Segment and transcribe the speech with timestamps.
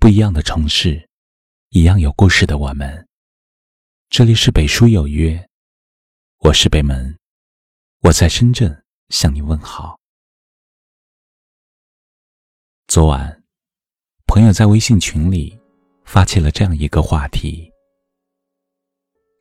[0.00, 1.08] 不一样的城市，
[1.70, 3.06] 一样有故事的我们。
[4.08, 5.44] 这里是北书有约，
[6.38, 7.18] 我是北门，
[8.02, 9.98] 我在深圳向你问好。
[12.86, 13.42] 昨晚，
[14.24, 15.58] 朋友在微信群里
[16.04, 17.68] 发起了这样一个话题：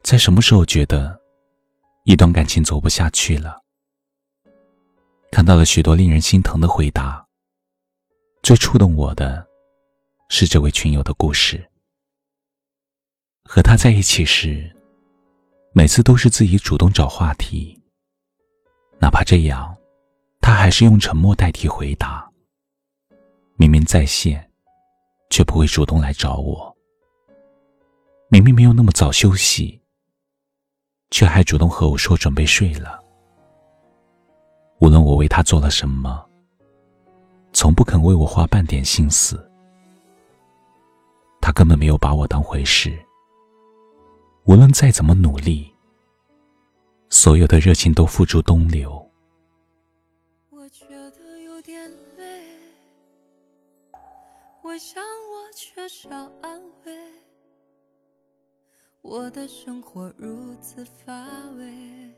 [0.02, 1.22] 在什么时候觉得
[2.06, 3.62] 一段感情走不下去了？
[5.32, 7.24] 看到了许多令人心疼的回答。
[8.42, 9.47] 最触动我的，
[10.30, 11.70] 是这位群友的故事。
[13.44, 14.70] 和他在一起时，
[15.74, 17.82] 每次都是自己主动找话题，
[19.00, 19.76] 哪怕这样，
[20.42, 22.30] 他还是用沉默代替回答。
[23.56, 24.52] 明明在线，
[25.30, 26.76] 却不会主动来找我。
[28.30, 29.82] 明明没有那么早休息，
[31.10, 33.02] 却还主动和我说准备睡了。
[34.80, 36.24] 无论我为他做了什么。
[37.54, 39.47] 从不肯为我花半点心思，
[41.48, 43.00] 他根本没有把我当回事。
[44.44, 45.74] 无论再怎么努力，
[47.10, 49.10] 所有的热情都付诸东流。
[50.50, 52.44] 我觉得有点累，
[54.62, 56.94] 我想我缺少安慰，
[59.02, 61.14] 我的生活如此乏
[61.58, 62.14] 味，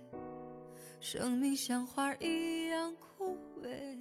[1.00, 3.96] 生命像花一样枯萎。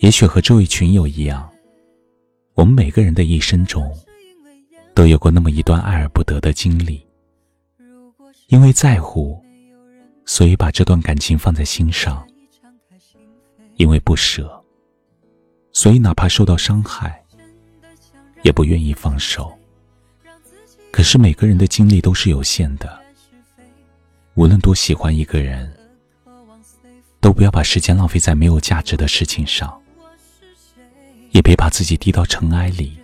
[0.00, 1.50] 也许和这位群友一样，
[2.58, 3.88] 我们每个人的一生中，
[4.92, 7.06] 都有过那么一段爱而不得的经历。
[8.48, 9.40] 因为在乎，
[10.26, 12.16] 所以把这段感情放在心上；
[13.76, 14.60] 因为不舍，
[15.70, 17.24] 所以哪怕受到伤害，
[18.42, 19.56] 也不愿意放手。
[20.90, 22.98] 可是每个人的精力都是有限的，
[24.34, 25.72] 无论多喜欢一个人。
[27.20, 29.80] 都不要把时间浪费在没有价值的事情上，
[31.38, 32.98] 也别把自己低到尘埃里，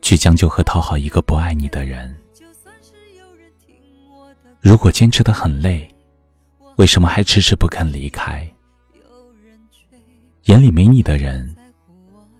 [0.00, 2.16] 去将就和讨好一个不爱你的人。
[4.60, 5.92] 如果坚持的很累，
[6.76, 8.48] 为什么还迟迟不肯离开？
[10.44, 11.52] 眼里没你的人，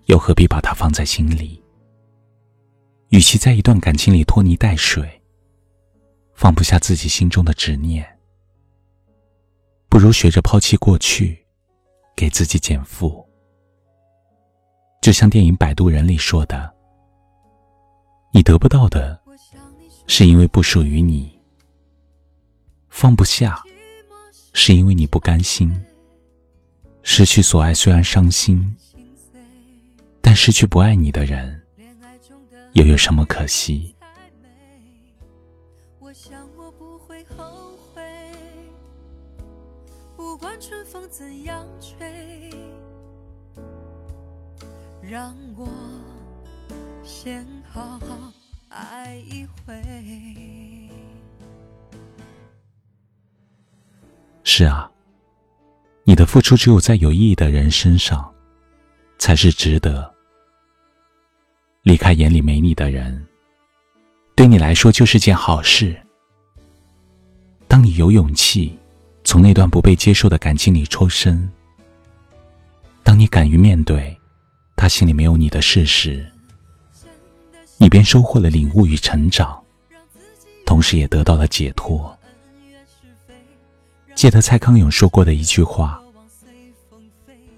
[0.05, 1.61] 又何必把他放在心里？
[3.09, 5.21] 与其在一段感情里拖泥带水，
[6.35, 8.06] 放不下自己心中的执念。
[9.89, 11.45] 不如学着抛弃过去，
[12.15, 13.25] 给自己减负。
[15.06, 16.69] 就像电影《摆渡人》里说的
[18.34, 19.17] ：“你得不到的，
[20.09, 21.31] 是因为不属于你；
[22.89, 23.62] 放不下，
[24.53, 25.72] 是因为你不甘心。
[27.05, 28.77] 失去所爱虽然伤心，
[30.21, 31.62] 但失去不爱你的人，
[32.73, 33.94] 又有什么可惜？”
[40.59, 42.46] 春风怎样吹？
[45.09, 45.69] 让我
[47.05, 48.33] 先好好
[48.69, 49.81] 爱一回。
[54.43, 54.91] 是啊，
[56.03, 58.34] 你的付出只有在有意义的人身上，
[59.17, 60.12] 才是值得。
[61.83, 63.25] 离开眼里没你的人，
[64.34, 65.97] 对你来说就是件好事。
[67.69, 68.77] 当你有勇气。
[69.28, 71.50] 从那段不被接受的感情里抽身。
[73.03, 74.17] 当你敢于面对
[74.76, 76.25] 他心里没有你的事实，
[77.78, 79.60] 你便收获了领悟与成长，
[80.64, 82.16] 同时也得到了解脱。
[84.14, 86.00] 记得蔡康永说过的一句话：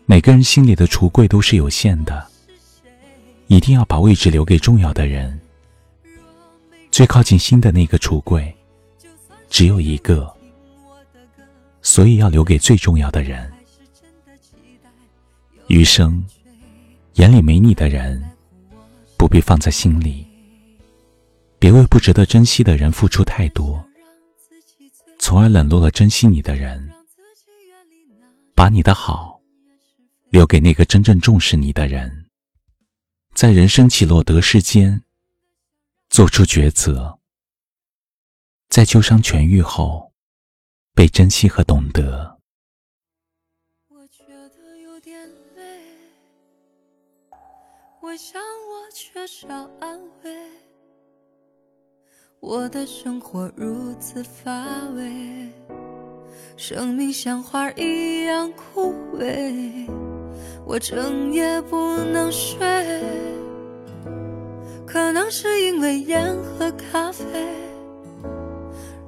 [0.06, 2.26] 每个人心里的橱柜都是有限的，
[3.48, 5.38] 一定要把位置留给重要的人。
[6.90, 8.56] 最靠近心的那个橱柜，
[9.50, 10.32] 只有一个。
[11.80, 13.50] 所以要留给最重要的人。
[15.68, 16.22] 余生，
[17.18, 18.22] 眼里没你的人，
[19.16, 20.24] 不必放在心里。
[21.58, 23.84] 别为不值得珍惜的人付出太多，
[25.18, 26.88] 从而冷落了珍惜你的人。
[28.54, 29.40] 把你的好，
[30.30, 32.26] 留给那个真正重视你的人。
[33.34, 35.02] 在人生起落得失间，
[36.10, 37.18] 做出抉择。
[38.68, 40.12] 在旧伤痊愈后。
[40.94, 42.40] 被珍惜和懂得。
[43.86, 45.16] 我觉得有点
[45.54, 45.77] 累，
[48.00, 49.48] 我想我缺少
[49.80, 50.30] 安慰，
[52.38, 54.52] 我的生活如此乏
[54.94, 55.50] 味，
[56.56, 59.90] 生命像花一样枯萎，
[60.64, 62.56] 我整夜不能睡，
[64.86, 67.24] 可能是因为烟和咖啡。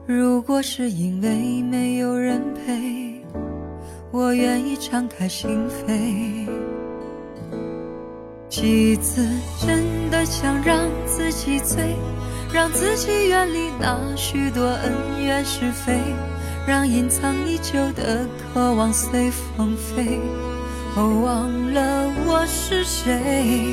[0.04, 3.24] 如果是因为没有人陪，
[4.10, 6.39] 我愿意敞开心扉。
[8.50, 9.24] 几次
[9.64, 11.94] 真的想让自己醉，
[12.52, 16.00] 让自己远离那许多恩怨是非，
[16.66, 20.18] 让隐藏已久的渴望随风飞。
[20.96, 23.72] 哦，忘了我是谁。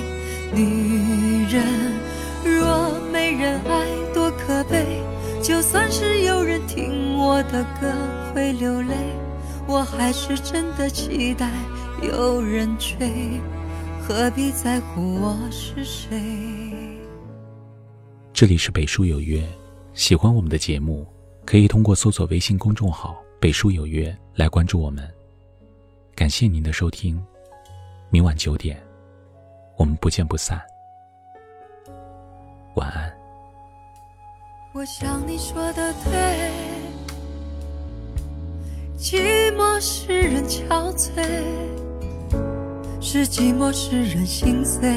[0.53, 1.63] 女人
[2.45, 5.01] 若没人爱，多可悲。
[5.41, 7.91] 就算是有人听我的歌
[8.31, 8.93] 会流泪，
[9.65, 11.49] 我还是真的期待
[12.03, 13.41] 有人追。
[14.07, 16.17] 何必在乎我是谁？
[18.31, 19.45] 这里是北书有约，
[19.93, 21.05] 喜欢我们的节目，
[21.45, 25.05] 可以通过搜索微信公众号“北书有约”来关注我们。
[26.15, 27.21] 感谢您的收听，
[28.09, 28.81] 明晚九点，
[29.75, 30.57] 我们不见不散。
[32.75, 33.13] 晚安。
[34.73, 36.49] 我想你说的对，
[38.97, 41.43] 寂寞使人憔悴，
[43.09, 44.93] 是寂寞使人心碎。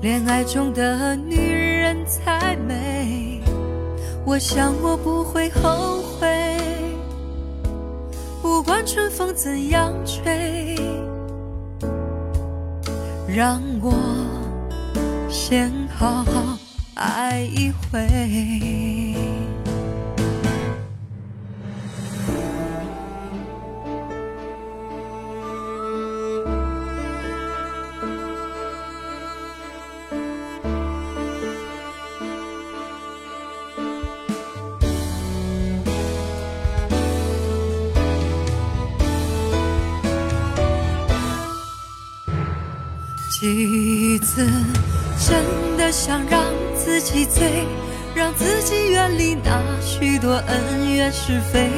[0.00, 3.42] 恋爱中的女人才美，
[4.24, 6.56] 我想我不会后悔。
[8.40, 10.74] 不管春风怎样吹，
[13.28, 13.92] 让我
[15.28, 16.58] 先好好
[16.94, 19.43] 爱一回。
[43.44, 44.46] 几次
[45.18, 46.42] 真的想让
[46.74, 47.66] 自己醉，
[48.14, 51.68] 让自己远离那许多恩怨是非，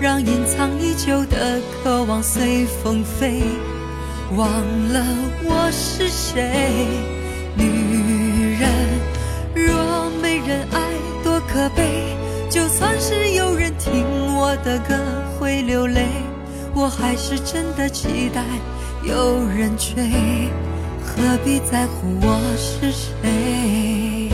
[0.00, 3.42] 让隐藏已久的渴望随风飞，
[4.36, 4.48] 忘
[4.90, 5.04] 了
[5.44, 6.86] 我是谁。
[7.58, 8.70] 女人
[9.54, 10.80] 若没人爱，
[11.22, 12.16] 多可悲。
[12.48, 14.02] 就算是有人听
[14.34, 14.94] 我的歌
[15.38, 16.06] 会流泪，
[16.74, 18.42] 我还是真的期待
[19.04, 20.50] 有人追。
[21.04, 24.30] 何必在乎我是谁？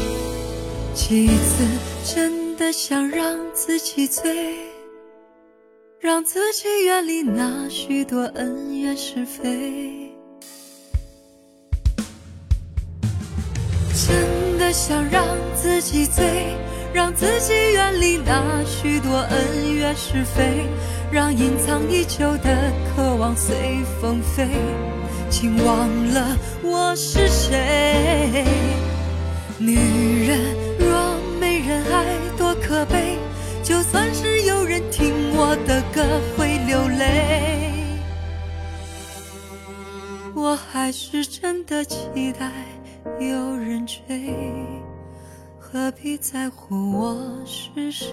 [0.95, 1.65] 几次
[2.05, 4.57] 真的想让自己醉，
[6.01, 10.13] 让自己远离那许多恩怨是非。
[13.95, 15.25] 真的想让
[15.57, 16.57] 自己醉，
[16.93, 20.67] 让自己远离那许多恩怨是非，
[21.11, 23.55] 让隐藏已久的渴望随
[24.01, 24.49] 风飞。
[25.31, 28.45] 竟忘了我是谁。
[29.59, 32.05] 女人若没人爱，
[32.37, 33.19] 多可悲。
[33.63, 36.03] 就算是有人听我的歌
[36.37, 37.99] 会流泪，
[40.35, 42.51] 我还是真的期待
[43.21, 44.35] 有人追。
[45.59, 48.07] 何必在乎我是谁？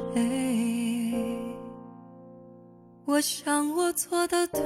[3.06, 4.62] 我想我做的对。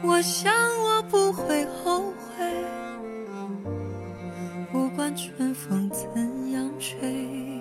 [0.00, 2.64] 我想我不会后悔，
[4.72, 7.60] 不管春风怎样吹，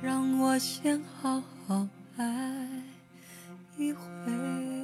[0.00, 1.86] 让我先好好
[2.16, 2.24] 爱
[3.76, 4.81] 一回。